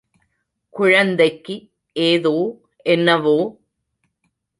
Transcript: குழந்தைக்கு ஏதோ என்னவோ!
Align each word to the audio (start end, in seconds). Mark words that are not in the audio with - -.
குழந்தைக்கு 0.73 1.55
ஏதோ 1.95 2.33
என்னவோ! 2.85 3.37